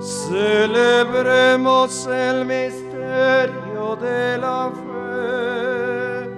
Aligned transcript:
Celebremos 0.00 2.06
el 2.06 2.44
misterio 2.44 3.96
de 3.96 4.38
la 4.38 4.70
fe, 4.70 6.30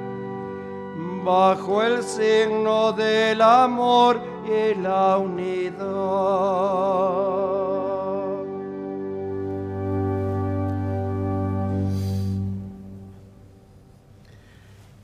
bajo 1.24 1.82
el 1.82 2.02
signo 2.02 2.92
del 2.92 3.41
amor 3.41 4.20
y 4.45 4.74
la 4.80 5.19
unidad. 5.19 5.84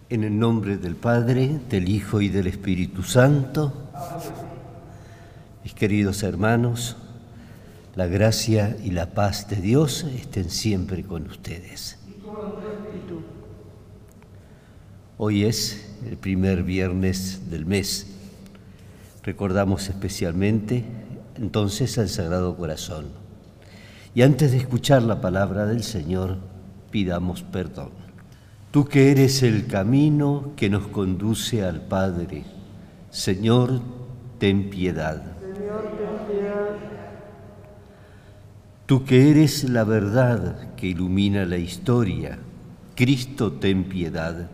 En 0.08 0.24
el 0.24 0.36
nombre 0.36 0.76
del 0.76 0.96
Padre, 0.96 1.60
del 1.68 1.88
Hijo 1.88 2.20
y 2.20 2.28
del 2.28 2.48
Espíritu 2.48 3.04
Santo, 3.04 3.89
queridos 5.80 6.22
hermanos, 6.24 6.94
la 7.96 8.06
gracia 8.06 8.76
y 8.84 8.90
la 8.90 9.14
paz 9.14 9.48
de 9.48 9.56
Dios 9.56 10.04
estén 10.14 10.50
siempre 10.50 11.04
con 11.04 11.26
ustedes. 11.26 11.98
Hoy 15.16 15.44
es 15.44 15.90
el 16.06 16.18
primer 16.18 16.64
viernes 16.64 17.48
del 17.48 17.64
mes. 17.64 18.08
Recordamos 19.22 19.88
especialmente 19.88 20.84
entonces 21.36 21.96
al 21.96 22.10
Sagrado 22.10 22.58
Corazón. 22.58 23.06
Y 24.14 24.20
antes 24.20 24.50
de 24.50 24.58
escuchar 24.58 25.02
la 25.02 25.22
palabra 25.22 25.64
del 25.64 25.82
Señor, 25.82 26.36
pidamos 26.90 27.42
perdón. 27.42 27.92
Tú 28.70 28.84
que 28.84 29.10
eres 29.10 29.42
el 29.42 29.66
camino 29.66 30.52
que 30.56 30.68
nos 30.68 30.88
conduce 30.88 31.64
al 31.64 31.80
Padre, 31.80 32.44
Señor, 33.08 33.80
ten 34.38 34.68
piedad. 34.68 35.39
Tú 38.90 39.04
que 39.04 39.30
eres 39.30 39.70
la 39.70 39.84
verdad 39.84 40.74
que 40.74 40.88
ilumina 40.88 41.44
la 41.46 41.58
historia, 41.58 42.40
Cristo, 42.96 43.52
ten 43.52 43.84
piedad. 43.84 44.50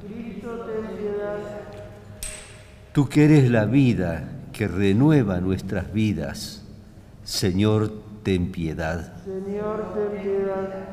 Tú 2.92 3.08
que 3.08 3.24
eres 3.24 3.50
la 3.50 3.64
vida 3.64 4.28
que 4.52 4.68
renueva 4.68 5.40
nuestras 5.40 5.90
vidas, 5.90 6.62
Señor, 7.24 7.90
ten 8.24 8.52
piedad. 8.52 9.24
Señor, 9.24 9.94
ten 9.94 10.22
piedad. 10.22 10.88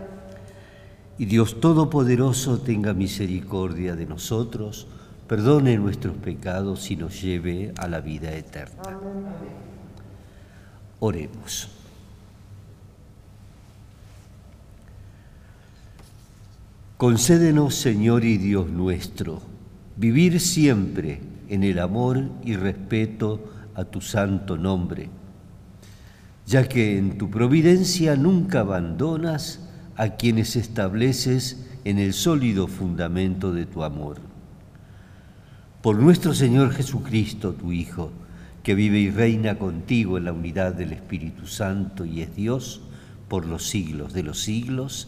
Y 1.17 1.25
Dios 1.25 1.59
Todopoderoso 1.59 2.61
tenga 2.61 2.93
misericordia 2.93 3.97
de 3.97 4.05
nosotros, 4.05 4.87
perdone 5.27 5.77
nuestros 5.77 6.15
pecados 6.15 6.89
y 6.91 6.95
nos 6.95 7.21
lleve 7.21 7.73
a 7.75 7.89
la 7.89 7.99
vida 7.99 8.31
eterna. 8.31 8.83
Oremos. 11.01 11.82
Concédenos, 17.03 17.75
Señor 17.75 18.23
y 18.23 18.37
Dios 18.37 18.69
nuestro, 18.69 19.41
vivir 19.97 20.39
siempre 20.39 21.19
en 21.49 21.65
el 21.65 21.79
amor 21.79 22.31
y 22.45 22.55
respeto 22.55 23.43
a 23.75 23.83
tu 23.83 23.99
santo 23.99 24.55
nombre, 24.55 25.09
ya 26.45 26.69
que 26.69 26.97
en 26.97 27.17
tu 27.17 27.29
providencia 27.29 28.15
nunca 28.15 28.61
abandonas 28.61 29.67
a 29.97 30.11
quienes 30.11 30.55
estableces 30.55 31.67
en 31.83 31.99
el 31.99 32.13
sólido 32.13 32.67
fundamento 32.67 33.51
de 33.51 33.65
tu 33.65 33.83
amor. 33.83 34.21
Por 35.81 35.97
nuestro 35.97 36.33
Señor 36.33 36.71
Jesucristo, 36.71 37.51
tu 37.51 37.73
Hijo, 37.73 38.13
que 38.63 38.75
vive 38.75 38.99
y 38.99 39.09
reina 39.09 39.59
contigo 39.59 40.17
en 40.17 40.23
la 40.23 40.31
unidad 40.31 40.73
del 40.73 40.93
Espíritu 40.93 41.47
Santo 41.47 42.05
y 42.05 42.21
es 42.21 42.33
Dios 42.33 42.79
por 43.33 43.47
los 43.47 43.67
siglos 43.67 44.13
de 44.13 44.21
los 44.21 44.43
siglos. 44.43 45.07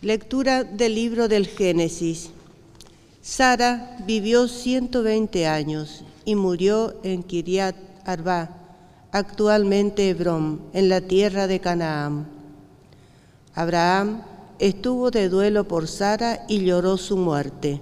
Lectura 0.00 0.64
del 0.64 0.96
libro 0.96 1.28
del 1.28 1.46
Génesis. 1.46 2.30
Sara 3.22 3.98
vivió 4.04 4.48
120 4.48 5.46
años 5.46 6.02
y 6.24 6.34
murió 6.34 6.96
en 7.04 7.22
Kiriat 7.22 7.76
Arba, 8.04 8.50
actualmente 9.12 10.08
Hebrón, 10.08 10.60
en 10.72 10.88
la 10.88 11.02
tierra 11.02 11.46
de 11.46 11.60
Canaán. 11.60 12.26
Abraham 13.54 14.22
estuvo 14.58 15.12
de 15.12 15.28
duelo 15.28 15.68
por 15.68 15.86
Sara 15.86 16.46
y 16.48 16.64
lloró 16.64 16.96
su 16.96 17.16
muerte. 17.16 17.80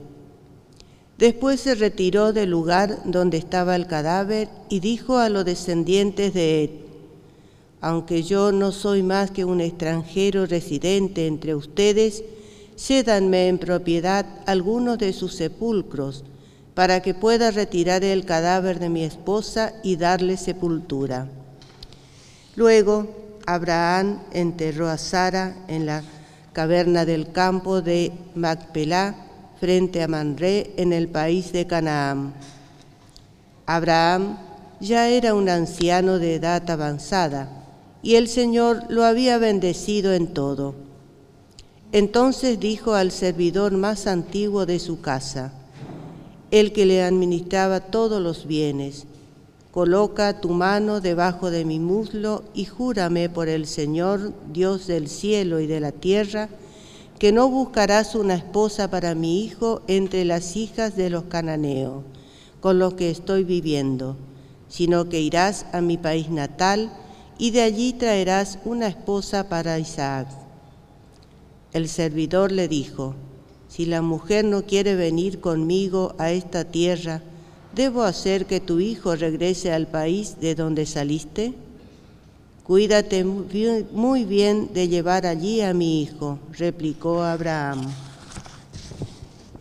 Después 1.17 1.59
se 1.59 1.75
retiró 1.75 2.35
del 2.35 2.51
lugar 2.51 2.99
donde 3.07 3.39
estaba 3.39 3.77
el 3.77 3.87
cadáver 3.87 4.51
y 4.69 4.81
dijo 4.81 5.17
a 5.17 5.31
los 5.31 5.47
descendientes 5.47 6.35
de 6.35 6.65
Ed, 6.65 6.84
aunque 7.85 8.23
yo 8.23 8.51
no 8.51 8.73
soy 8.73 9.03
más 9.03 9.31
que 9.31 9.45
un 9.45 9.61
extranjero 9.61 10.47
residente 10.47 11.27
entre 11.27 11.55
ustedes, 11.55 12.25
cédanme 12.77 13.49
en 13.49 13.59
propiedad 13.59 14.25
algunos 14.47 14.97
de 14.97 15.13
sus 15.13 15.35
sepulcros, 15.35 16.25
para 16.73 17.03
que 17.03 17.13
pueda 17.13 17.51
retirar 17.51 18.03
el 18.03 18.25
cadáver 18.25 18.79
de 18.79 18.89
mi 18.89 19.05
esposa 19.05 19.75
y 19.83 19.97
darle 19.97 20.39
sepultura. 20.39 21.29
Luego 22.57 23.07
Abraham 23.45 24.21
enterró 24.33 24.89
a 24.89 24.97
Sara 24.97 25.55
en 25.69 25.85
la 25.85 26.03
caverna 26.55 27.05
del 27.05 27.33
campo 27.33 27.83
de 27.83 28.13
Macpelá, 28.35 29.15
frente 29.61 30.03
a 30.03 30.09
Manré, 30.09 30.73
en 30.79 30.95
el 30.95 31.09
país 31.09 31.53
de 31.53 31.67
Canaán. 31.67 32.33
Abraham 33.67 34.39
ya 34.81 35.09
era 35.09 35.35
un 35.35 35.51
anciano 35.51 36.19
de 36.19 36.37
edad 36.37 36.71
avanzada, 36.71 37.61
y 38.05 38.15
el 38.15 38.29
Señor 38.29 38.85
lo 38.89 39.03
había 39.03 39.39
bendecido 39.39 40.13
en 40.13 40.29
todo. 40.29 40.77
Entonces 41.91 42.61
dijo 42.61 42.95
al 42.95 43.11
servidor 43.11 43.73
más 43.73 44.07
antiguo 44.07 44.67
de 44.67 44.79
su 44.79 45.01
casa, 45.01 45.53
el 46.53 46.73
que 46.73 46.87
le 46.87 47.03
administraba 47.03 47.81
todos 47.81 48.23
los 48.23 48.47
bienes, 48.47 49.07
Coloca 49.75 50.41
tu 50.41 50.51
mano 50.51 51.01
debajo 51.01 51.51
de 51.51 51.65
mi 51.65 51.81
muslo 51.81 52.45
y 52.55 52.65
júrame 52.65 53.29
por 53.29 53.49
el 53.49 53.67
Señor, 53.67 54.33
Dios 54.53 54.87
del 54.87 55.09
cielo 55.09 55.59
y 55.59 55.67
de 55.67 55.81
la 55.81 55.91
tierra, 55.91 56.49
que 57.19 57.33
no 57.33 57.49
buscarás 57.49 58.15
una 58.15 58.37
esposa 58.37 58.89
para 58.89 59.17
mi 59.17 59.43
hijo 59.43 59.83
entre 59.89 60.25
las 60.25 60.55
hijas 60.55 60.95
de 60.95 61.11
los 61.11 61.25
cananeos, 61.25 62.05
con 62.61 62.79
los 62.79 62.95
que 62.95 63.11
estoy 63.11 63.43
viviendo, 63.43 64.15
sino 64.69 65.09
que 65.09 65.21
irás 65.21 65.67
a 65.73 65.81
mi 65.81 65.99
país 65.99 66.31
natal 66.31 66.93
y 67.39 67.51
de 67.51 67.63
allí 67.63 67.93
traerás 67.93 68.59
una 68.65 68.89
esposa 68.89 69.49
para 69.49 69.79
Isaac. 69.79 70.29
El 71.73 71.89
servidor 71.89 72.53
le 72.53 72.69
dijo, 72.69 73.15
si 73.69 73.87
la 73.87 74.03
mujer 74.03 74.45
no 74.45 74.65
quiere 74.65 74.95
venir 74.95 75.41
conmigo 75.41 76.15
a 76.19 76.31
esta 76.31 76.65
tierra, 76.65 77.23
¿Debo 77.75 78.05
hacer 78.05 78.47
que 78.47 78.61
tu 78.61 78.79
hijo 78.79 79.17
regrese 79.17 79.73
al 79.73 79.89
país 79.89 80.37
de 80.41 80.55
donde 80.55 80.87
saliste? 80.87 81.55
Cuídate 82.63 83.25
muy 83.25 84.25
bien 84.25 84.71
de 84.73 84.87
llevar 84.87 85.27
allí 85.27 85.61
a 85.61 85.75
mi 85.75 86.01
hijo, 86.01 86.39
replicó 86.57 87.23
Abraham. 87.23 87.91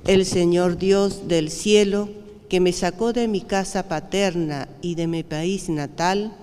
El 0.05 0.25
Señor 0.25 0.77
Dios 0.77 1.27
del 1.27 1.49
cielo, 1.49 2.07
que 2.49 2.59
me 2.59 2.71
sacó 2.71 3.13
de 3.13 3.27
mi 3.27 3.41
casa 3.41 3.87
paterna 3.87 4.69
y 4.83 4.93
de 4.93 5.07
mi 5.07 5.23
país 5.23 5.67
natal, 5.69 6.37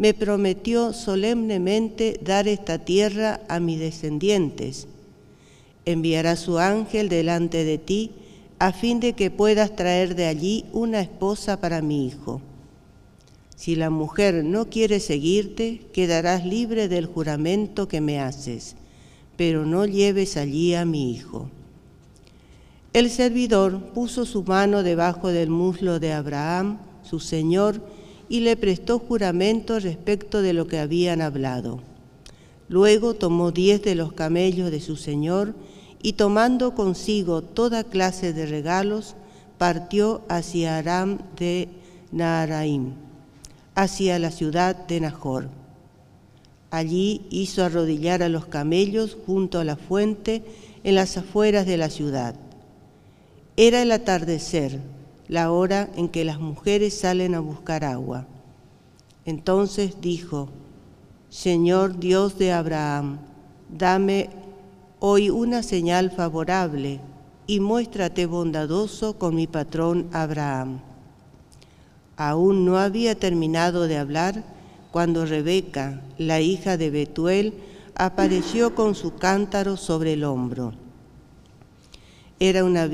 me 0.00 0.14
prometió 0.14 0.94
solemnemente 0.94 2.18
dar 2.24 2.48
esta 2.48 2.78
tierra 2.78 3.42
a 3.48 3.60
mis 3.60 3.78
descendientes. 3.78 4.88
Enviará 5.84 6.36
su 6.36 6.58
ángel 6.58 7.10
delante 7.10 7.64
de 7.64 7.76
ti 7.76 8.12
a 8.58 8.72
fin 8.72 8.98
de 8.98 9.12
que 9.12 9.30
puedas 9.30 9.76
traer 9.76 10.14
de 10.14 10.24
allí 10.24 10.64
una 10.72 11.02
esposa 11.02 11.60
para 11.60 11.82
mi 11.82 12.06
hijo. 12.06 12.40
Si 13.56 13.76
la 13.76 13.90
mujer 13.90 14.42
no 14.42 14.70
quiere 14.70 15.00
seguirte, 15.00 15.82
quedarás 15.92 16.46
libre 16.46 16.88
del 16.88 17.04
juramento 17.04 17.86
que 17.86 18.00
me 18.00 18.20
haces, 18.20 18.76
pero 19.36 19.66
no 19.66 19.84
lleves 19.84 20.38
allí 20.38 20.74
a 20.74 20.86
mi 20.86 21.12
hijo. 21.12 21.50
El 22.94 23.10
servidor 23.10 23.92
puso 23.92 24.24
su 24.24 24.44
mano 24.44 24.82
debajo 24.82 25.28
del 25.28 25.50
muslo 25.50 26.00
de 26.00 26.14
Abraham, 26.14 26.78
su 27.02 27.20
señor, 27.20 27.82
y 28.30 28.40
le 28.40 28.56
prestó 28.56 29.00
juramento 29.00 29.80
respecto 29.80 30.40
de 30.40 30.52
lo 30.52 30.68
que 30.68 30.78
habían 30.78 31.20
hablado. 31.20 31.80
Luego 32.68 33.14
tomó 33.14 33.50
diez 33.50 33.82
de 33.82 33.96
los 33.96 34.12
camellos 34.12 34.70
de 34.70 34.80
su 34.80 34.96
señor 34.96 35.52
y 36.00 36.12
tomando 36.12 36.76
consigo 36.76 37.42
toda 37.42 37.82
clase 37.82 38.32
de 38.32 38.46
regalos, 38.46 39.16
partió 39.58 40.22
hacia 40.28 40.78
Aram 40.78 41.18
de 41.36 41.68
Naharaim, 42.12 42.92
hacia 43.74 44.20
la 44.20 44.30
ciudad 44.30 44.76
de 44.86 45.00
Nahor. 45.00 45.48
Allí 46.70 47.22
hizo 47.30 47.64
arrodillar 47.64 48.22
a 48.22 48.28
los 48.28 48.46
camellos 48.46 49.18
junto 49.26 49.58
a 49.58 49.64
la 49.64 49.74
fuente 49.74 50.44
en 50.84 50.94
las 50.94 51.16
afueras 51.16 51.66
de 51.66 51.76
la 51.76 51.90
ciudad. 51.90 52.36
Era 53.56 53.82
el 53.82 53.90
atardecer, 53.90 54.78
la 55.30 55.52
hora 55.52 55.88
en 55.94 56.08
que 56.08 56.24
las 56.24 56.40
mujeres 56.40 56.98
salen 56.98 57.36
a 57.36 57.40
buscar 57.40 57.84
agua. 57.84 58.26
Entonces 59.24 60.00
dijo, 60.00 60.48
Señor 61.28 62.00
Dios 62.00 62.36
de 62.36 62.50
Abraham, 62.50 63.20
dame 63.68 64.28
hoy 64.98 65.30
una 65.30 65.62
señal 65.62 66.10
favorable 66.10 66.98
y 67.46 67.60
muéstrate 67.60 68.26
bondadoso 68.26 69.18
con 69.18 69.36
mi 69.36 69.46
patrón 69.46 70.08
Abraham. 70.12 70.80
Aún 72.16 72.64
no 72.64 72.78
había 72.78 73.14
terminado 73.14 73.86
de 73.86 73.98
hablar 73.98 74.42
cuando 74.90 75.26
Rebeca, 75.26 76.02
la 76.18 76.40
hija 76.40 76.76
de 76.76 76.90
Betuel, 76.90 77.54
apareció 77.94 78.74
con 78.74 78.96
su 78.96 79.14
cántaro 79.14 79.76
sobre 79.76 80.14
el 80.14 80.24
hombro. 80.24 80.72
Era 82.40 82.64
una, 82.64 82.90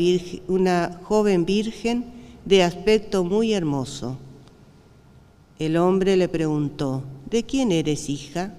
una 0.49 1.01
joven 1.03 1.47
virgen 1.47 2.16
de 2.47 2.63
aspecto 2.63 3.25
muy 3.25 3.53
hermoso. 3.53 4.17
El 5.59 5.77
hombre 5.77 6.17
le 6.17 6.29
preguntó, 6.29 7.03
¿de 7.29 7.45
quién 7.45 7.73
eres 7.73 8.09
hija? 8.09 8.55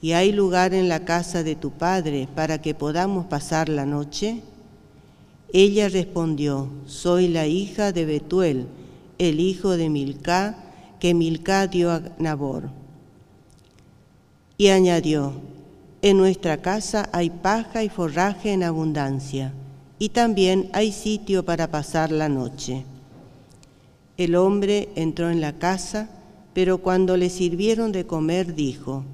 ¿Y 0.00 0.12
hay 0.12 0.32
lugar 0.32 0.74
en 0.74 0.88
la 0.88 1.04
casa 1.04 1.44
de 1.44 1.54
tu 1.54 1.70
padre 1.70 2.28
para 2.34 2.60
que 2.60 2.74
podamos 2.74 3.26
pasar 3.26 3.68
la 3.68 3.86
noche? 3.86 4.42
Ella 5.52 5.88
respondió, 5.88 6.68
soy 6.86 7.28
la 7.28 7.46
hija 7.46 7.92
de 7.92 8.04
Betuel, 8.04 8.66
el 9.18 9.38
hijo 9.38 9.76
de 9.76 9.88
Milcá, 9.88 10.56
que 10.98 11.14
Milcá 11.14 11.68
dio 11.68 11.92
a 11.92 12.02
Nabor. 12.18 12.70
Y 14.58 14.68
añadió, 14.68 15.34
en 16.00 16.16
nuestra 16.16 16.56
casa 16.56 17.08
hay 17.12 17.30
paja 17.30 17.84
y 17.84 17.88
forraje 17.88 18.52
en 18.52 18.64
abundancia, 18.64 19.52
y 20.02 20.08
también 20.08 20.68
hay 20.72 20.90
sitio 20.90 21.44
para 21.44 21.70
pasar 21.70 22.10
la 22.10 22.28
noche. 22.28 22.82
El 24.16 24.34
hombre 24.34 24.88
entró 24.96 25.30
en 25.30 25.40
la 25.40 25.60
casa, 25.60 26.10
pero 26.54 26.78
cuando 26.78 27.16
le 27.16 27.30
sirvieron 27.30 27.92
de 27.92 28.04
comer 28.04 28.56
dijo, 28.56 29.04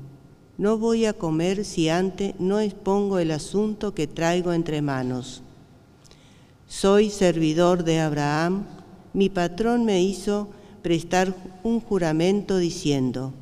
no 0.57 0.79
voy 0.79 1.05
a 1.05 1.13
comer 1.13 1.67
si 1.67 1.91
antes 1.91 2.33
no 2.39 2.59
expongo 2.59 3.19
el 3.19 3.33
asunto 3.33 3.93
que 3.93 4.07
traigo 4.07 4.55
entre 4.55 4.81
manos. 4.81 5.43
Soy 6.67 7.11
servidor 7.11 7.85
de 7.85 8.01
Abraham, 8.01 8.65
mi 9.13 9.29
patrón 9.29 9.85
me 9.85 10.01
hizo 10.01 10.49
prestar 10.81 11.35
un 11.65 11.81
juramento 11.81 12.57
diciendo, 12.57 13.35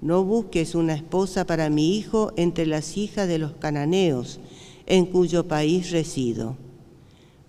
no 0.00 0.24
busques 0.24 0.74
una 0.74 0.94
esposa 0.94 1.46
para 1.46 1.70
mi 1.70 1.96
hijo 1.96 2.32
entre 2.36 2.66
las 2.66 2.96
hijas 2.96 3.28
de 3.28 3.38
los 3.38 3.52
cananeos, 3.52 4.40
en 4.86 5.06
cuyo 5.06 5.46
país 5.46 5.92
resido. 5.92 6.56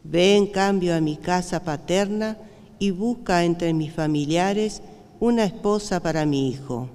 Ve 0.04 0.36
en 0.36 0.48
cambio 0.48 0.96
a 0.96 1.02
mi 1.02 1.18
casa 1.18 1.64
paterna 1.64 2.38
y 2.80 2.92
busca 2.92 3.44
entre 3.44 3.74
mis 3.74 3.94
familiares 3.94 4.82
una 5.20 5.44
esposa 5.44 6.00
para 6.00 6.26
mi 6.26 6.50
hijo 6.50 6.90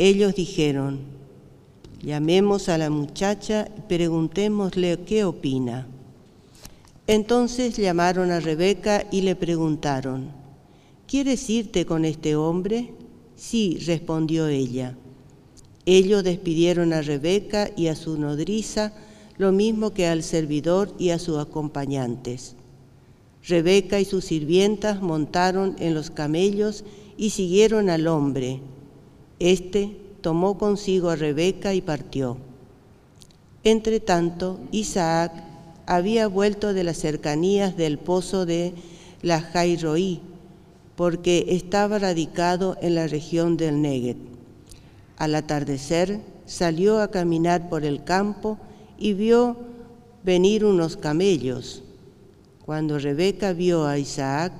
ellos 0.00 0.34
dijeron, 0.34 1.00
llamemos 2.02 2.70
a 2.70 2.78
la 2.78 2.88
muchacha 2.88 3.68
y 3.76 3.82
preguntémosle 3.82 5.00
qué 5.00 5.24
opina. 5.24 5.86
Entonces 7.06 7.76
llamaron 7.76 8.30
a 8.30 8.40
Rebeca 8.40 9.04
y 9.12 9.20
le 9.20 9.36
preguntaron, 9.36 10.30
¿quieres 11.06 11.50
irte 11.50 11.84
con 11.84 12.06
este 12.06 12.34
hombre? 12.34 12.94
Sí, 13.36 13.76
respondió 13.84 14.48
ella. 14.48 14.96
Ellos 15.84 16.24
despidieron 16.24 16.94
a 16.94 17.02
Rebeca 17.02 17.68
y 17.76 17.88
a 17.88 17.94
su 17.94 18.16
nodriza, 18.16 18.94
lo 19.40 19.52
mismo 19.52 19.90
que 19.90 20.06
al 20.06 20.22
servidor 20.22 20.94
y 20.98 21.10
a 21.10 21.18
sus 21.18 21.38
acompañantes. 21.38 22.54
Rebeca 23.46 23.98
y 23.98 24.04
sus 24.04 24.24
sirvientas 24.24 25.02
montaron 25.02 25.74
en 25.78 25.94
los 25.94 26.10
camellos 26.10 26.84
y 27.16 27.30
siguieron 27.30 27.90
al 27.90 28.06
hombre 28.06 28.60
este 29.40 29.96
tomó 30.20 30.58
consigo 30.58 31.08
a 31.08 31.16
Rebeca 31.16 31.72
y 31.72 31.80
partió. 31.80 32.36
Entretanto, 33.64 34.60
Isaac 34.70 35.32
había 35.86 36.28
vuelto 36.28 36.74
de 36.74 36.84
las 36.84 36.98
cercanías 36.98 37.74
del 37.74 37.98
pozo 37.98 38.44
de 38.44 38.74
la 39.22 39.40
Jairoí, 39.40 40.20
porque 40.94 41.46
estaba 41.48 41.98
radicado 41.98 42.76
en 42.82 42.94
la 42.94 43.06
región 43.06 43.56
del 43.56 43.80
Neget. 43.80 44.18
Al 45.16 45.34
atardecer 45.34 46.20
salió 46.44 47.00
a 47.00 47.10
caminar 47.10 47.70
por 47.70 47.84
el 47.84 48.04
campo 48.04 48.58
y 49.00 49.14
vio 49.14 49.56
venir 50.22 50.64
unos 50.64 50.96
camellos. 50.96 51.82
Cuando 52.64 52.98
Rebeca 52.98 53.52
vio 53.52 53.86
a 53.86 53.98
Isaac, 53.98 54.52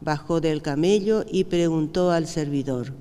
bajó 0.00 0.40
del 0.40 0.62
camello 0.62 1.24
y 1.28 1.44
preguntó 1.44 2.12
al 2.12 2.28
servidor, 2.28 2.92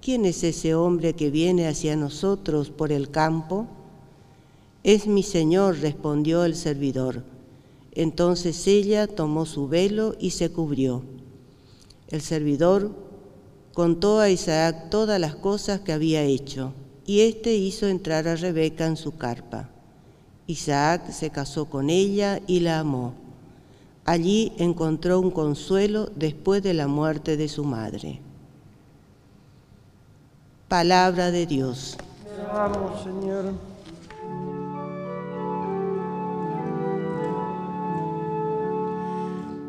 ¿quién 0.00 0.24
es 0.24 0.44
ese 0.44 0.74
hombre 0.74 1.12
que 1.12 1.30
viene 1.30 1.68
hacia 1.68 1.96
nosotros 1.96 2.70
por 2.70 2.92
el 2.92 3.10
campo? 3.10 3.66
Es 4.84 5.06
mi 5.06 5.22
Señor, 5.22 5.80
respondió 5.80 6.44
el 6.44 6.54
servidor. 6.54 7.24
Entonces 7.92 8.66
ella 8.66 9.08
tomó 9.08 9.44
su 9.44 9.66
velo 9.66 10.14
y 10.20 10.30
se 10.30 10.50
cubrió. 10.50 11.02
El 12.08 12.22
servidor 12.22 12.92
contó 13.74 14.20
a 14.20 14.30
Isaac 14.30 14.88
todas 14.88 15.20
las 15.20 15.34
cosas 15.34 15.80
que 15.80 15.92
había 15.92 16.22
hecho, 16.22 16.72
y 17.04 17.20
éste 17.20 17.54
hizo 17.56 17.88
entrar 17.88 18.28
a 18.28 18.36
Rebeca 18.36 18.86
en 18.86 18.96
su 18.96 19.16
carpa. 19.16 19.70
Isaac 20.48 21.10
se 21.10 21.28
casó 21.28 21.66
con 21.66 21.90
ella 21.90 22.40
y 22.46 22.60
la 22.60 22.80
amó. 22.80 23.12
Allí 24.06 24.54
encontró 24.56 25.20
un 25.20 25.30
consuelo 25.30 26.08
después 26.16 26.62
de 26.62 26.72
la 26.72 26.88
muerte 26.88 27.36
de 27.36 27.48
su 27.48 27.64
madre. 27.64 28.22
Palabra 30.66 31.30
de 31.30 31.44
Dios. 31.44 31.98
Vamos, 32.50 33.02
Señor. 33.02 33.52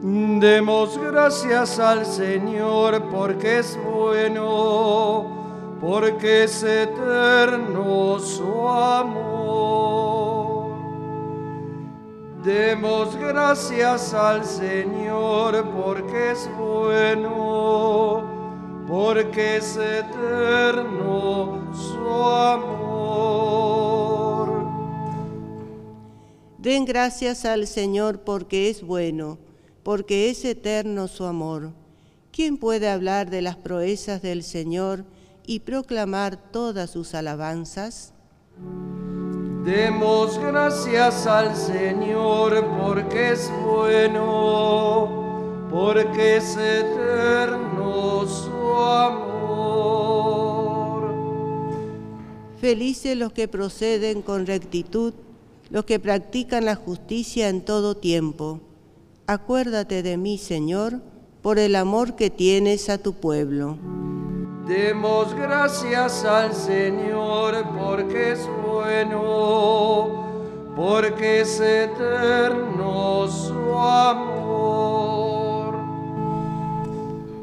Demos 0.01 0.97
gracias 0.97 1.77
al 1.77 2.05
Señor 2.05 3.03
porque 3.11 3.59
es 3.59 3.77
bueno, 3.83 5.27
porque 5.81 6.45
es 6.45 6.63
eterno 6.63 8.17
su 8.19 8.65
amor. 8.69 9.98
Demos 12.43 13.15
gracias 13.15 14.13
al 14.13 14.45
Señor 14.45 15.69
porque 15.71 16.31
es 16.31 16.49
bueno 16.57 18.39
porque 18.89 19.57
es 19.57 19.77
eterno 19.77 21.71
su 21.75 22.09
amor. 22.25 23.29
Den 26.57 26.85
gracias 26.85 27.45
al 27.45 27.67
Señor 27.67 28.21
porque 28.21 28.71
es 28.71 28.81
bueno, 28.81 29.37
porque 29.83 30.31
es 30.31 30.43
eterno 30.43 31.07
su 31.07 31.25
amor. 31.25 31.71
¿Quién 32.31 32.57
puede 32.57 32.89
hablar 32.89 33.29
de 33.29 33.43
las 33.43 33.57
proezas 33.57 34.23
del 34.23 34.41
Señor 34.41 35.05
y 35.45 35.59
proclamar 35.59 36.51
todas 36.51 36.89
sus 36.89 37.13
alabanzas? 37.13 38.15
Demos 39.63 40.39
gracias 40.39 41.27
al 41.27 41.55
Señor 41.55 42.65
porque 42.79 43.31
es 43.31 43.51
bueno 43.65 45.19
porque 45.69 46.37
es 46.37 46.57
eterno 46.57 48.25
su 48.27 48.75
amor. 48.75 49.29
Felices 52.59 53.15
los 53.15 53.31
que 53.31 53.47
proceden 53.47 54.21
con 54.21 54.45
rectitud, 54.47 55.13
los 55.69 55.85
que 55.85 55.99
practican 55.99 56.65
la 56.65 56.75
justicia 56.75 57.47
en 57.49 57.61
todo 57.61 57.95
tiempo. 57.95 58.59
Acuérdate 59.27 60.01
de 60.03 60.17
mí, 60.17 60.37
Señor, 60.37 61.01
por 61.41 61.59
el 61.59 61.75
amor 61.75 62.15
que 62.15 62.29
tienes 62.29 62.89
a 62.89 62.97
tu 62.97 63.13
pueblo. 63.13 63.77
Demos 64.69 65.33
gracias 65.33 66.23
al 66.25 66.53
Señor 66.53 67.65
porque 67.75 68.33
es 68.33 68.47
bueno, 68.63 70.27
porque 70.75 71.41
es 71.41 71.59
eterno 71.59 73.27
su 73.27 73.75
amor. 73.75 74.29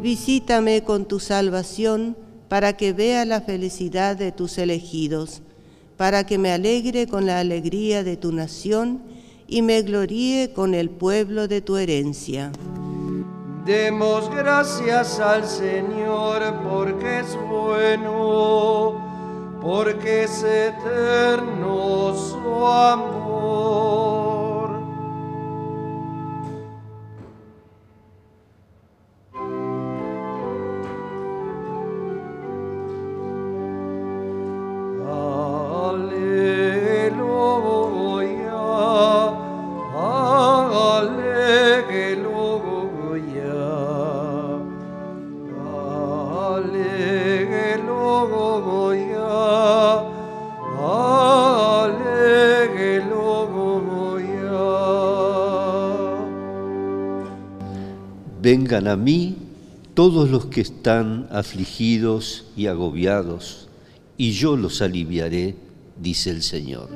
Visítame 0.00 0.84
con 0.84 1.04
tu 1.04 1.18
salvación 1.18 2.16
para 2.46 2.76
que 2.76 2.92
vea 2.92 3.24
la 3.24 3.40
felicidad 3.40 4.14
de 4.14 4.30
tus 4.30 4.56
elegidos, 4.56 5.42
para 5.96 6.26
que 6.26 6.38
me 6.38 6.52
alegre 6.52 7.08
con 7.08 7.26
la 7.26 7.40
alegría 7.40 8.04
de 8.04 8.16
tu 8.16 8.30
nación 8.30 9.02
y 9.48 9.62
me 9.62 9.82
gloríe 9.82 10.52
con 10.52 10.74
el 10.74 10.90
pueblo 10.90 11.48
de 11.48 11.60
tu 11.60 11.76
herencia. 11.76 12.52
Demos 13.66 14.30
gracias 14.30 15.18
al 15.18 15.44
Señor 15.44 16.40
porque 16.62 17.18
es 17.18 17.36
bueno, 17.48 18.94
porque 19.60 20.22
es 20.22 20.44
eterno 20.44 22.14
su 22.14 22.64
amor. 22.64 23.25
A 58.76 58.96
mí 58.96 59.36
todos 59.94 60.28
los 60.28 60.46
que 60.46 60.60
están 60.60 61.26
afligidos 61.30 62.44
y 62.54 62.66
agobiados, 62.66 63.68
y 64.18 64.32
yo 64.32 64.54
los 64.56 64.82
aliviaré, 64.82 65.56
dice 65.98 66.28
el 66.28 66.42
Señor. 66.42 66.90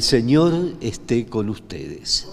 El 0.00 0.04
Señor 0.04 0.54
esté 0.80 1.26
con 1.26 1.50
ustedes. 1.50 2.26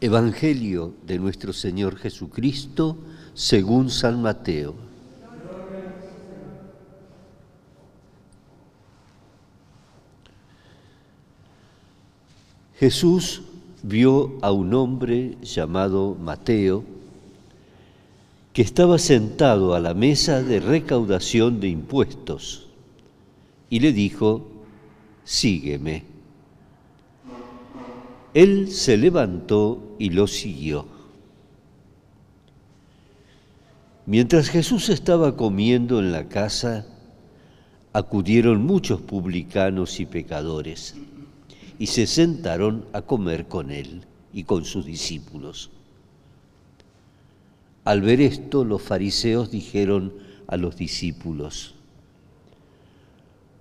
Evangelio 0.00 0.92
de 1.06 1.20
nuestro 1.20 1.52
Señor 1.52 1.98
Jesucristo 1.98 2.98
según 3.32 3.88
San 3.88 4.20
Mateo. 4.22 4.74
Jesús 12.80 13.42
vio 13.84 14.32
a 14.42 14.50
un 14.50 14.74
hombre 14.74 15.36
llamado 15.42 16.16
Mateo 16.20 16.82
que 18.52 18.62
estaba 18.62 18.98
sentado 18.98 19.76
a 19.76 19.80
la 19.80 19.94
mesa 19.94 20.42
de 20.42 20.58
recaudación 20.58 21.60
de 21.60 21.68
impuestos 21.68 22.66
y 23.70 23.78
le 23.78 23.92
dijo, 23.92 24.51
sígueme. 25.24 26.04
Él 28.34 28.70
se 28.70 28.96
levantó 28.96 29.94
y 29.98 30.10
lo 30.10 30.26
siguió. 30.26 30.86
Mientras 34.06 34.48
Jesús 34.48 34.88
estaba 34.88 35.36
comiendo 35.36 36.00
en 36.00 36.12
la 36.12 36.28
casa, 36.28 36.86
acudieron 37.92 38.64
muchos 38.64 39.00
publicanos 39.00 40.00
y 40.00 40.06
pecadores 40.06 40.96
y 41.78 41.86
se 41.86 42.06
sentaron 42.06 42.86
a 42.92 43.02
comer 43.02 43.46
con 43.46 43.70
él 43.70 44.02
y 44.32 44.44
con 44.44 44.64
sus 44.64 44.86
discípulos. 44.86 45.70
Al 47.84 48.00
ver 48.00 48.20
esto, 48.20 48.64
los 48.64 48.80
fariseos 48.82 49.50
dijeron 49.50 50.14
a 50.46 50.56
los 50.56 50.76
discípulos, 50.76 51.74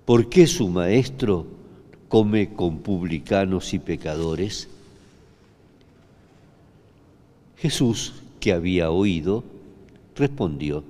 ¿Por 0.06 0.30
qué 0.30 0.48
su 0.48 0.68
maestro 0.68 1.46
come 2.08 2.54
con 2.54 2.80
publicanos 2.80 3.74
y 3.74 3.80
pecadores? 3.80 4.68
Jesús, 7.58 8.14
que 8.40 8.52
había 8.52 8.90
oído, 8.90 9.44
respondió, 10.16 10.84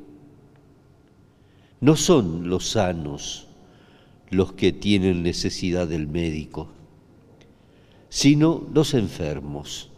no 1.82 1.96
son 1.96 2.50
los 2.50 2.70
sanos 2.70 3.48
los 4.30 4.53
que 4.53 4.72
tienen 4.72 5.24
necesidad 5.24 5.88
del 5.88 6.08
médico, 6.08 6.70
sino 8.08 8.65
los 8.74 8.94
enfermos. 8.94 9.89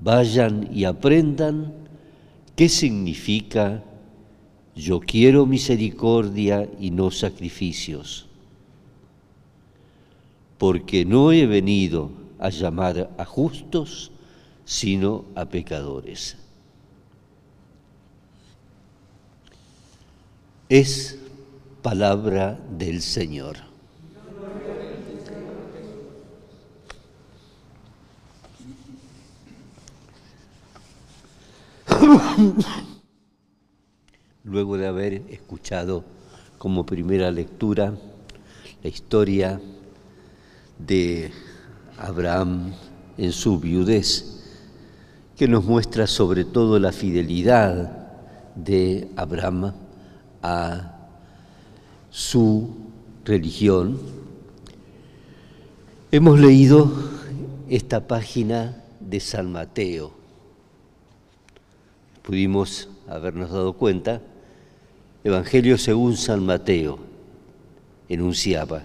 Vayan 0.00 0.70
y 0.72 0.84
aprendan 0.84 1.74
qué 2.54 2.68
significa 2.68 3.84
yo 4.76 5.00
quiero 5.00 5.46
misericordia 5.46 6.68
y 6.78 6.90
no 6.90 7.10
sacrificios, 7.10 8.26
porque 10.58 11.06
no 11.06 11.32
he 11.32 11.46
venido 11.46 12.10
a 12.38 12.50
llamar 12.50 13.10
a 13.16 13.24
justos, 13.24 14.12
sino 14.66 15.24
a 15.34 15.46
pecadores. 15.46 16.36
Es 20.68 21.18
palabra 21.80 22.60
del 22.70 23.00
Señor. 23.00 23.56
luego 34.56 34.78
de 34.78 34.86
haber 34.86 35.22
escuchado 35.28 36.02
como 36.56 36.86
primera 36.86 37.30
lectura 37.30 37.92
la 38.82 38.88
historia 38.88 39.60
de 40.78 41.30
Abraham 41.98 42.72
en 43.18 43.32
su 43.32 43.60
viudez, 43.60 44.42
que 45.36 45.46
nos 45.46 45.62
muestra 45.66 46.06
sobre 46.06 46.46
todo 46.46 46.78
la 46.78 46.92
fidelidad 46.92 48.08
de 48.54 49.10
Abraham 49.16 49.74
a 50.42 51.06
su 52.08 52.70
religión. 53.26 53.98
Hemos 56.10 56.40
leído 56.40 56.90
esta 57.68 58.06
página 58.08 58.82
de 59.00 59.20
San 59.20 59.52
Mateo. 59.52 60.12
Pudimos 62.22 62.88
habernos 63.06 63.50
dado 63.50 63.74
cuenta 63.74 64.22
Evangelio 65.26 65.76
según 65.76 66.16
San 66.16 66.46
Mateo 66.46 67.00
enunciaba. 68.08 68.84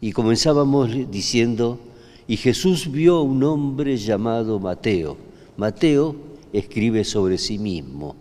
Y 0.00 0.10
comenzábamos 0.10 0.90
diciendo, 1.08 1.78
y 2.26 2.36
Jesús 2.36 2.90
vio 2.90 3.18
a 3.18 3.22
un 3.22 3.44
hombre 3.44 3.96
llamado 3.96 4.58
Mateo. 4.58 5.16
Mateo 5.56 6.16
escribe 6.52 7.04
sobre 7.04 7.38
sí 7.38 7.60
mismo, 7.60 8.16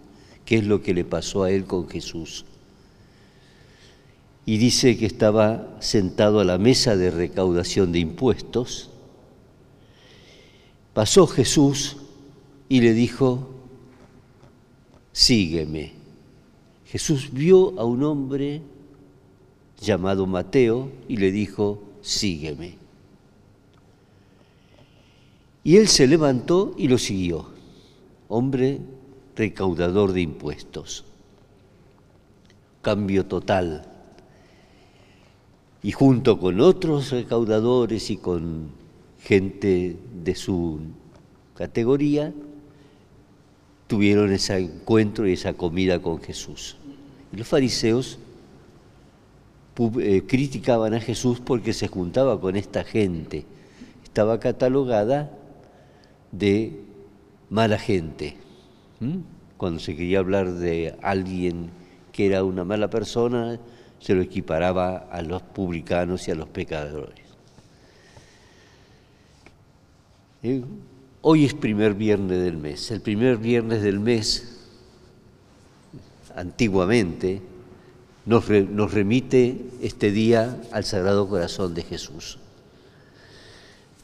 qué 0.46 0.60
es 0.60 0.68
lo 0.68 0.84
que 0.84 0.94
le 0.94 1.04
pasó 1.04 1.42
a 1.42 1.50
él 1.50 1.66
con 1.66 1.90
Jesús. 1.90 2.46
Y 4.46 4.60
dice 4.60 4.96
que 4.96 5.08
estaba 5.08 5.78
sentado 5.80 6.42
a 6.42 6.46
la 6.46 6.60
mesa 6.60 6.96
de 6.96 7.10
recaudación 7.10 7.92
de 7.92 8.00
impuestos. 8.02 8.92
Pasó 10.94 11.26
Jesús 11.26 11.98
y 12.70 12.82
le 12.82 12.94
dijo, 12.94 13.50
sígueme. 15.12 16.01
Jesús 16.92 17.30
vio 17.32 17.80
a 17.80 17.86
un 17.86 18.04
hombre 18.04 18.62
llamado 19.80 20.28
Mateo 20.28 20.92
y 21.08 21.16
le 21.16 21.32
dijo, 21.32 21.82
sígueme. 22.02 22.76
Y 25.64 25.78
él 25.78 25.88
se 25.88 26.06
levantó 26.06 26.74
y 26.78 26.90
lo 26.90 26.98
siguió, 26.98 27.46
hombre 28.28 28.82
recaudador 29.38 30.12
de 30.12 30.20
impuestos. 30.20 31.06
Cambio 32.82 33.26
total. 33.26 33.88
Y 35.84 35.94
junto 35.94 36.40
con 36.40 36.60
otros 36.60 37.12
recaudadores 37.12 38.10
y 38.10 38.18
con 38.18 38.70
gente 39.22 39.96
de 40.26 40.36
su 40.36 40.82
categoría, 41.56 42.34
tuvieron 43.88 44.34
ese 44.34 44.58
encuentro 44.58 45.26
y 45.28 45.34
esa 45.34 45.54
comida 45.54 46.02
con 46.02 46.22
Jesús. 46.22 46.78
Los 47.32 47.48
fariseos 47.48 48.20
eh, 50.00 50.24
criticaban 50.28 50.94
a 50.94 51.00
Jesús 51.00 51.40
porque 51.40 51.74
se 51.74 51.88
juntaba 51.88 52.40
con 52.40 52.56
esta 52.56 52.84
gente, 52.84 53.46
estaba 54.04 54.40
catalogada 54.40 55.32
de 56.32 56.82
mala 57.50 57.78
gente. 57.78 58.38
Cuando 59.58 59.80
se 59.80 59.96
quería 59.96 60.20
hablar 60.20 60.52
de 60.52 60.96
alguien 61.02 61.70
que 62.12 62.28
era 62.28 62.44
una 62.44 62.64
mala 62.64 62.90
persona, 62.90 63.60
se 64.00 64.14
lo 64.14 64.22
equiparaba 64.22 64.98
a 64.98 65.22
los 65.22 65.42
publicanos 65.42 66.28
y 66.28 66.32
a 66.32 66.36
los 66.36 66.50
pecadores. 66.50 67.26
Eh, 70.44 70.64
hoy 71.22 71.46
es 71.46 71.54
primer 71.54 71.94
viernes 71.94 72.44
del 72.44 72.58
mes. 72.58 72.92
El 72.92 73.02
primer 73.02 73.38
viernes 73.38 73.84
del 73.84 74.00
mes, 74.00 74.51
antiguamente, 76.36 77.42
nos, 78.26 78.50
nos 78.50 78.94
remite 78.94 79.66
este 79.82 80.12
día 80.12 80.62
al 80.72 80.84
Sagrado 80.84 81.28
Corazón 81.28 81.74
de 81.74 81.84
Jesús. 81.84 82.38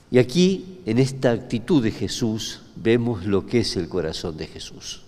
Y 0.09 0.19
aquí, 0.19 0.79
en 0.85 0.99
esta 0.99 1.31
actitud 1.31 1.83
de 1.83 1.91
Jesús, 1.91 2.61
vemos 2.75 3.25
lo 3.25 3.45
que 3.45 3.59
es 3.59 3.75
el 3.75 3.89
corazón 3.89 4.37
de 4.37 4.47
Jesús. 4.47 5.03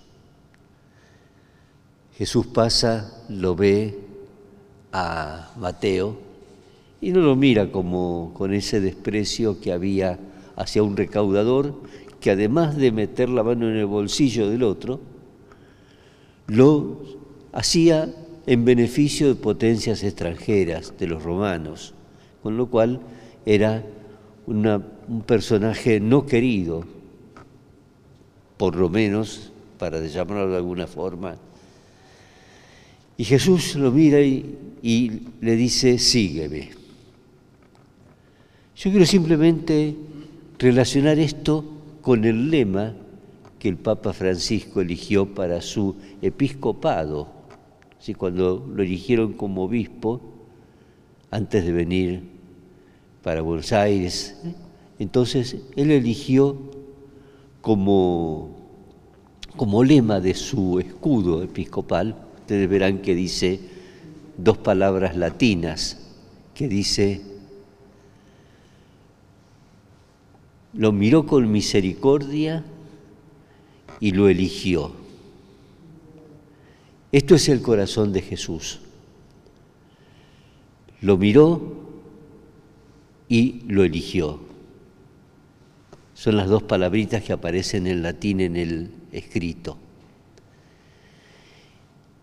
Jesús 2.18 2.48
pasa, 2.48 3.24
lo 3.30 3.56
ve 3.56 3.98
a 4.92 5.54
Mateo 5.58 6.18
y 7.00 7.12
no 7.12 7.22
lo 7.22 7.38
mira 7.38 7.72
como 7.72 8.34
con 8.34 8.54
ese 8.54 8.82
desprecio 8.82 9.62
que 9.62 9.72
había 9.72 10.20
hacia 10.58 10.84
un 10.84 10.98
recaudador 10.98 11.76
que 12.20 12.32
además 12.32 12.76
de 12.76 12.92
meter 12.92 13.30
la 13.30 13.44
mano 13.44 13.70
en 13.70 13.78
el 13.78 13.86
bolsillo 13.86 14.50
del 14.50 14.64
otro, 14.64 15.00
lo 16.50 17.01
hacía 17.51 18.13
en 18.46 18.65
beneficio 18.65 19.27
de 19.27 19.36
potencias 19.36 20.03
extranjeras, 20.03 20.94
de 20.98 21.08
los 21.08 21.24
romanos, 21.24 21.94
con 22.41 22.58
lo 22.58 22.68
cual 22.68 23.00
era 23.46 23.84
un 24.48 25.24
personaje 25.25 26.00
no 26.00 26.25
querido, 26.25 26.84
por 28.58 28.75
lo 28.75 28.89
menos, 28.89 29.51
para 29.77 30.06
llamarlo 30.06 30.50
de 30.50 30.58
alguna 30.58 30.88
forma. 30.88 31.38
Y 33.18 33.25
Jesús 33.25 33.75
lo 33.75 33.91
mira 33.91 34.22
y, 34.22 35.22
le 35.41 35.56
dice, 35.56 36.00
sígueme. 36.00 36.70
Yo 38.75 38.89
quiero 38.91 39.06
simplemente 39.06 39.96
relacionar 40.58 41.20
esto 41.20 41.65
con 42.01 42.24
el 42.25 42.50
lema 42.50 42.96
que 43.60 43.70
el 43.70 43.78
Papa 43.78 44.13
Francisco 44.13 44.82
eligió 44.82 45.34
para 45.34 45.62
su 45.62 45.96
episcopado. 46.22 47.28
Cuando 48.18 48.66
lo 48.74 48.82
eligieron 48.82 49.34
como 49.34 49.63
obispo, 49.63 50.22
antes 51.32 51.66
de 51.66 51.72
venir 51.72 52.24
para 53.22 53.42
Buenos 53.42 53.72
Aires. 53.72 54.38
Entonces 54.98 55.58
él 55.75 55.92
eligió 55.92 56.58
como, 57.62 58.50
como 59.56 59.84
lema 59.84 60.20
de 60.20 60.34
su 60.34 60.80
escudo 60.80 61.44
episcopal, 61.44 62.16
ustedes 62.39 62.70
verán 62.70 63.00
que 63.00 63.16
dice 63.16 63.60
dos 64.38 64.58
palabras 64.58 65.16
latinas, 65.16 65.98
que 66.54 66.68
dice, 66.68 67.22
lo 70.74 70.92
miró 70.92 71.25
con 71.25 71.51
misericordia 71.51 72.64
y 74.00 74.12
lo 74.12 74.29
eligió. 74.29 74.92
Esto 77.12 77.35
es 77.35 77.50
el 77.50 77.62
corazón 77.62 78.14
de 78.14 78.22
Jesús. 78.22 78.79
Lo 81.01 81.18
miró 81.18 81.75
y 83.27 83.62
lo 83.68 83.83
eligió. 83.83 84.40
Son 86.14 86.35
las 86.35 86.48
dos 86.48 86.64
palabritas 86.64 87.24
que 87.24 87.33
aparecen 87.33 87.88
en 87.88 88.03
latín 88.03 88.42
en 88.42 88.57
el 88.57 88.92
escrito. 89.12 89.77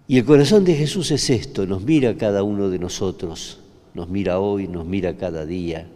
Y 0.09 0.19
el 0.19 0.25
corazón 0.25 0.65
de 0.65 0.75
Jesús 0.75 1.11
es 1.11 1.31
esto, 1.31 1.67
nos 1.67 1.83
mira 1.83 2.17
cada 2.17 2.45
uno 2.45 2.71
de 2.71 2.79
nosotros, 2.79 3.59
nos 3.93 4.09
mira 4.09 4.39
hoy, 4.39 4.69
nos 4.69 4.87
mira 4.87 5.17
cada 5.17 5.45
día, 5.45 5.89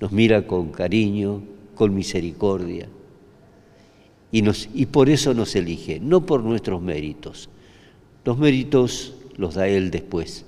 nos 0.00 0.12
mira 0.12 0.46
con 0.46 0.70
cariño, 0.70 1.42
con 1.74 1.92
misericordia. 1.92 2.88
Y, 4.32 4.86
por 4.86 5.08
eso 5.10 5.34
nos 5.34 5.56
elige, 5.56 5.98
no 5.98 6.24
por 6.24 6.42
nuestros 6.44 6.80
méritos. 6.80 7.48
Los 8.24 8.38
méritos 8.38 9.14
los 9.36 9.54
da 9.54 9.66
Él 9.66 9.90
después, 9.90 10.44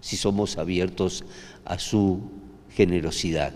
si 0.00 0.16
somos 0.16 0.58
abiertos 0.58 1.24
a 1.64 1.78
su 1.78 2.20
generosidad. 2.70 3.52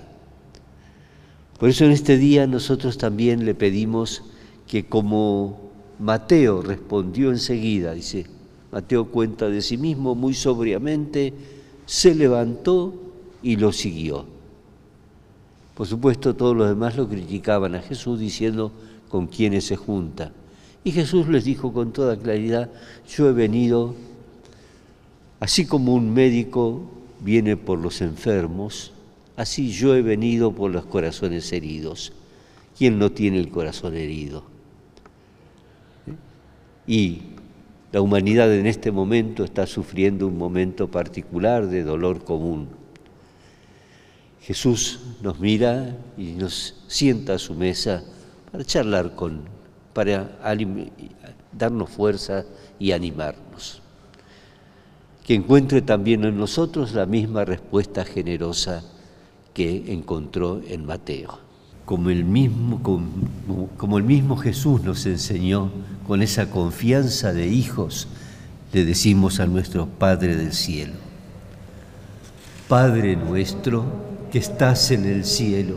Por 1.59 1.69
eso 1.69 1.85
en 1.85 1.93
este 1.93 2.19
día 2.19 2.47
nosotros 2.47 2.99
también 2.99 3.45
le 3.45 3.55
pedimos 3.55 4.23
que 4.69 4.87
como 4.87 5.71
Mateo 5.99 6.63
respondió 6.63 7.31
enseguida, 7.31 7.95
dice, 7.95 8.27
Mateo 8.71 9.07
cuenta 9.07 9.49
de 9.49 9.61
sí 9.61 9.77
mismo 9.77 10.15
muy 10.15 10.35
sobriamente, 10.35 11.33
se 11.87 12.15
levantó 12.15 12.95
y 13.43 13.57
lo 13.57 13.73
siguió. 13.73 14.25
Por 15.75 15.87
supuesto, 15.87 16.35
todos 16.35 16.57
los 16.57 16.69
demás 16.69 16.97
lo 16.97 17.09
criticaban 17.09 17.75
a 17.75 17.83
Jesús 17.83 18.21
diciendo 18.21 18.73
con 19.13 19.29
quiénes 19.29 19.67
se 19.67 19.77
junta. 19.77 20.33
Y 20.83 20.91
Jesús 20.91 21.29
les 21.29 21.45
dijo 21.45 21.73
con 21.73 21.93
toda 21.93 22.17
claridad, 22.17 22.69
yo 23.09 23.29
he 23.29 23.33
venido, 23.33 23.95
así 25.39 25.67
como 25.67 25.95
un 25.95 26.13
médico 26.13 26.81
viene 27.21 27.57
por 27.57 27.79
los 27.79 28.01
enfermos, 28.01 28.93
Así 29.37 29.71
yo 29.71 29.95
he 29.95 30.03
venido 30.03 30.53
por 30.53 30.71
los 30.71 30.85
corazones 30.85 31.53
heridos. 31.53 32.13
¿Quién 32.77 32.99
no 32.99 33.11
tiene 33.11 33.39
el 33.39 33.49
corazón 33.49 33.97
herido? 33.97 34.45
Y 36.87 37.23
la 37.93 38.01
humanidad 38.01 38.53
en 38.55 38.67
este 38.67 38.91
momento 38.91 39.45
está 39.45 39.67
sufriendo 39.67 40.27
un 40.27 40.37
momento 40.37 40.91
particular 40.91 41.67
de 41.67 41.83
dolor 41.83 42.25
común. 42.25 42.69
Jesús 44.43 45.01
nos 45.23 45.39
mira 45.39 45.97
y 46.19 46.33
nos 46.33 46.83
sienta 46.89 47.35
a 47.35 47.39
su 47.39 47.55
mesa 47.55 48.05
para 48.53 48.65
charlar 48.65 49.15
con, 49.15 49.41
para 49.95 50.39
darnos 51.53 51.91
fuerza 51.91 52.45
y 52.79 52.93
animarnos. 52.93 53.81
Que 55.27 55.35
encuentre 55.35 55.81
también 55.81 56.25
en 56.25 56.37
nosotros 56.37 56.93
la 56.93 57.07
misma 57.07 57.45
respuesta 57.45 58.05
generosa 58.05 58.85
que 59.55 59.93
encontró 59.93 60.61
en 60.67 60.85
Mateo. 60.85 61.39
Como 61.87 62.11
el, 62.11 62.25
mismo, 62.25 62.81
como, 62.83 63.99
el 63.99 64.05
mismo 64.05 64.37
Jesús 64.37 64.83
nos 64.83 65.07
enseñó, 65.07 65.71
con 66.07 66.23
esa 66.23 66.51
confianza 66.51 67.33
de 67.33 67.49
hijos, 67.49 68.09
le 68.73 68.85
decimos 68.85 69.41
a 69.41 69.47
nuestro 69.47 69.87
Padre 69.87 70.37
del 70.37 70.53
cielo, 70.53 70.95
Padre 72.69 73.17
nuestro 73.17 73.85
que 74.31 74.39
estás 74.39 74.91
en 74.91 75.05
el 75.05 75.25
cielo, 75.25 75.77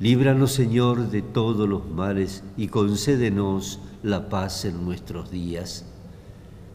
Líbranos, 0.00 0.52
Señor, 0.52 1.10
de 1.10 1.20
todos 1.20 1.68
los 1.68 1.86
males 1.86 2.42
y 2.56 2.68
concédenos 2.68 3.80
la 4.02 4.30
paz 4.30 4.64
en 4.64 4.82
nuestros 4.82 5.30
días, 5.30 5.84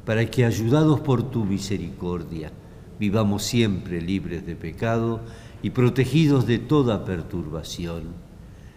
para 0.06 0.30
que, 0.30 0.46
ayudados 0.46 1.00
por 1.00 1.32
tu 1.32 1.44
misericordia, 1.44 2.52
vivamos 3.00 3.42
siempre 3.42 4.00
libres 4.00 4.46
de 4.46 4.56
pecado 4.56 5.22
y 5.64 5.72
protegidos 5.72 6.46
de 6.46 6.60
toda 6.60 7.04
perturbación, 7.04 8.04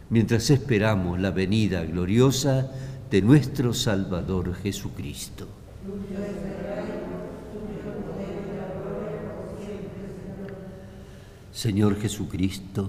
mientras 0.08 0.48
esperamos 0.48 1.20
la 1.20 1.30
venida 1.30 1.84
gloriosa 1.84 2.70
de 3.10 3.20
nuestro 3.20 3.74
Salvador 3.74 4.54
Jesucristo. 4.54 5.46
Señor 11.52 12.00
Jesucristo, 12.00 12.88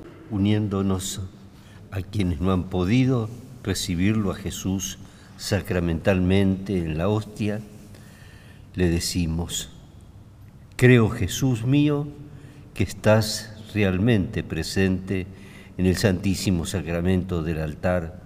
Uniéndonos 0.31 1.21
a 1.91 2.01
quienes 2.01 2.39
no 2.41 2.51
han 2.51 2.63
podido 2.63 3.29
recibirlo 3.63 4.31
a 4.31 4.35
Jesús 4.35 4.97
sacramentalmente 5.37 6.77
en 6.77 6.97
la 6.97 7.09
hostia, 7.09 7.61
le 8.75 8.89
decimos, 8.89 9.69
creo 10.77 11.09
Jesús 11.09 11.65
mío 11.65 12.07
que 12.73 12.83
estás 12.83 13.53
realmente 13.73 14.43
presente 14.43 15.27
en 15.77 15.85
el 15.85 15.97
Santísimo 15.97 16.65
Sacramento 16.65 17.43
del 17.43 17.59
altar. 17.59 18.21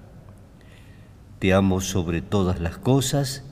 Te 1.40 1.54
amo 1.54 1.82
sobre 1.82 2.22
todas 2.22 2.60
las 2.60 2.78
cosas 2.78 3.44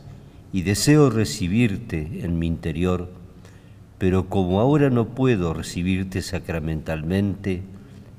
y 0.51 0.61
deseo 0.61 1.09
recibirte 1.09 2.23
en 2.23 2.37
mi 2.37 2.47
interior, 2.47 3.11
pero 3.97 4.29
como 4.29 4.59
ahora 4.59 4.89
no 4.89 5.09
puedo 5.09 5.53
recibirte 5.53 6.21
sacramentalmente, 6.21 7.63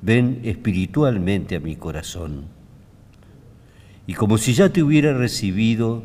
ven 0.04 0.42
espiritualmente 0.44 1.56
a 1.56 1.60
mi 1.60 1.76
corazón. 1.76 2.44
Y 4.06 4.12
como 4.12 4.36
si 4.36 4.52
ya 4.52 4.68
te 4.68 4.82
hubiera 4.82 5.16
recibido, 5.16 6.02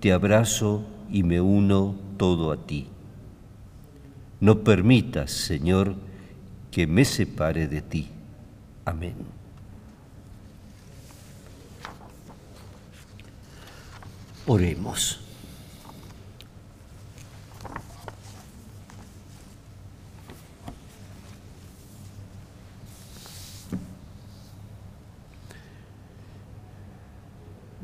te 0.00 0.12
abrazo 0.12 0.86
y 1.10 1.22
me 1.22 1.42
uno 1.42 1.96
todo 2.16 2.50
a 2.50 2.66
ti. 2.66 2.86
No 4.40 4.60
permitas, 4.60 5.32
Señor, 5.32 5.96
que 6.70 6.86
me 6.86 7.04
separe 7.04 7.68
de 7.68 7.82
ti. 7.82 8.08
Amén. 8.86 9.14
Oremos. 14.46 15.25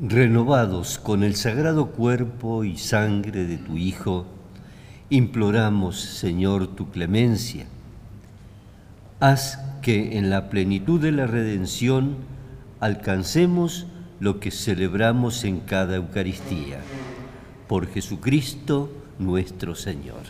Renovados 0.05 0.99
con 0.99 1.23
el 1.23 1.37
sagrado 1.37 1.91
cuerpo 1.91 2.65
y 2.65 2.77
sangre 2.77 3.45
de 3.45 3.57
tu 3.57 3.77
Hijo, 3.77 4.25
imploramos, 5.09 5.97
Señor, 5.97 6.67
tu 6.75 6.91
clemencia. 6.91 7.67
Haz 9.21 9.59
que 9.81 10.17
en 10.17 10.29
la 10.29 10.49
plenitud 10.49 10.99
de 10.99 11.13
la 11.13 11.25
redención 11.25 12.17
alcancemos 12.81 13.85
lo 14.19 14.41
que 14.41 14.51
celebramos 14.51 15.45
en 15.45 15.61
cada 15.61 15.95
Eucaristía. 15.95 16.81
Por 17.69 17.87
Jesucristo 17.87 18.91
nuestro 19.19 19.73
Señor. 19.73 20.23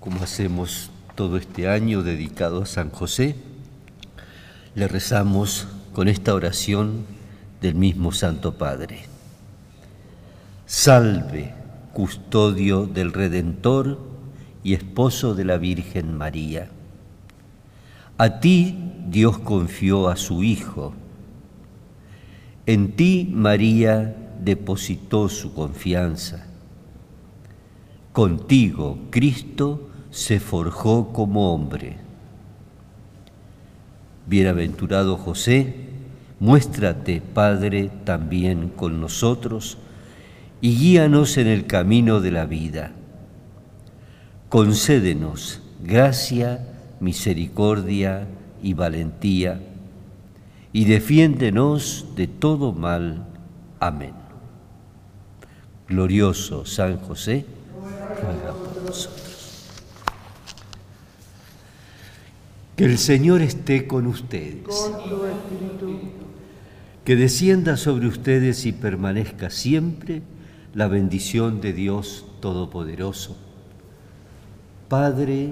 Como 0.00 0.22
hacemos 0.22 0.90
todo 1.14 1.36
este 1.36 1.68
año 1.68 2.02
dedicado 2.02 2.62
a 2.62 2.66
San 2.66 2.88
José, 2.88 3.36
le 4.74 4.88
rezamos 4.88 5.68
con 5.92 6.08
esta 6.08 6.34
oración 6.34 7.04
del 7.60 7.76
mismo 7.76 8.10
Santo 8.10 8.58
Padre. 8.58 9.02
Salve, 10.66 11.54
custodio 11.92 12.86
del 12.86 13.12
Redentor 13.12 14.00
y 14.64 14.74
esposo 14.74 15.36
de 15.36 15.44
la 15.44 15.58
Virgen 15.58 16.16
María. 16.18 16.70
A 18.18 18.40
ti 18.40 18.76
Dios 19.06 19.38
confió 19.38 20.08
a 20.08 20.16
su 20.16 20.42
Hijo. 20.42 20.92
En 22.66 22.96
ti 22.96 23.30
María 23.32 24.16
depositó 24.40 25.28
su 25.28 25.54
confianza. 25.54 26.46
Contigo 28.12 28.98
Cristo 29.10 29.88
se 30.10 30.40
forjó 30.40 31.12
como 31.12 31.54
hombre 31.54 32.03
Bienaventurado 34.26 35.16
José, 35.16 35.74
muéstrate, 36.40 37.20
Padre, 37.20 37.90
también 38.04 38.68
con 38.68 39.00
nosotros 39.00 39.78
y 40.60 40.76
guíanos 40.78 41.36
en 41.36 41.46
el 41.46 41.66
camino 41.66 42.20
de 42.20 42.30
la 42.30 42.46
vida. 42.46 42.92
Concédenos 44.48 45.60
gracia, 45.82 46.66
misericordia 47.00 48.26
y 48.62 48.72
valentía, 48.72 49.60
y 50.72 50.86
defiéndenos 50.86 52.06
de 52.16 52.26
todo 52.26 52.72
mal. 52.72 53.26
Amén. 53.78 54.14
Glorioso 55.86 56.64
San 56.64 56.98
José, 56.98 57.44
ruega 58.22 58.52
por 58.54 58.82
nosotros. 58.82 59.23
Que 62.76 62.84
el 62.84 62.98
Señor 62.98 63.40
esté 63.40 63.86
con 63.86 64.08
ustedes. 64.08 64.92
Que 67.04 67.14
descienda 67.14 67.76
sobre 67.76 68.08
ustedes 68.08 68.66
y 68.66 68.72
permanezca 68.72 69.50
siempre 69.50 70.22
la 70.72 70.88
bendición 70.88 71.60
de 71.60 71.72
Dios 71.72 72.26
Todopoderoso, 72.40 73.36
Padre, 74.88 75.50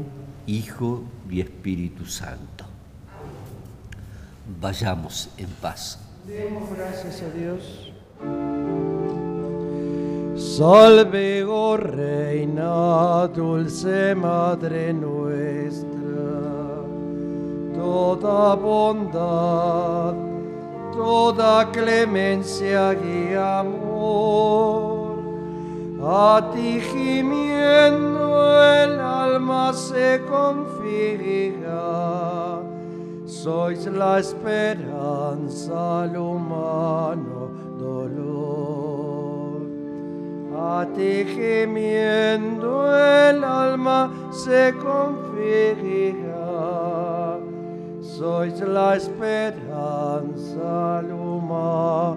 Hijo 0.49 1.05
y 1.31 1.41
Espíritu 1.41 2.07
Santo. 2.07 2.65
Vayamos 4.61 5.31
en 5.39 5.49
paz. 5.61 6.01
Demos 6.27 6.69
gracias 6.77 7.23
a 7.23 7.31
Dios. 7.31 7.93
Salve, 10.35 11.45
oh 11.45 11.77
Reina, 11.77 13.29
dulce 13.29 14.15
Madre 14.17 14.93
nuestra 14.93 15.93
toda 17.83 18.55
bondad, 18.55 20.14
toda 20.92 21.68
clemencia 21.73 22.95
y 22.95 23.35
amor. 23.35 25.18
A 26.01 26.51
ti 26.53 26.81
gimiendo 26.81 28.62
el 28.83 29.01
alma 29.01 29.73
se 29.73 30.21
confía, 30.31 31.83
sois 33.27 33.87
la 33.87 34.21
esperanza 34.21 36.03
al 36.03 36.16
humano 36.16 37.51
dolor. 37.79 39.62
A 40.57 40.87
ti 40.95 41.25
gimiendo 41.35 42.71
el 42.97 43.42
alma 43.42 44.01
se 44.31 44.73
confía, 44.88 46.32
sois 48.18 48.61
la 48.61 48.96
esperanza, 48.96 49.61
luma 51.09 52.16